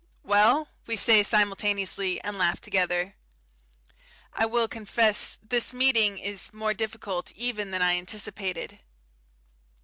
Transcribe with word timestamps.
"Well?" 0.23 0.69
we 0.87 0.95
say, 0.95 1.21
simultaneously, 1.21 2.19
and 2.23 2.35
laugh 2.39 2.59
together. 2.59 3.13
I 4.33 4.47
will 4.47 4.67
confess 4.67 5.37
this 5.47 5.75
meeting 5.75 6.17
is 6.17 6.51
more 6.51 6.73
difficult 6.73 7.31
even 7.33 7.69
than 7.69 7.83
I 7.83 7.99
anticipated. 7.99 8.79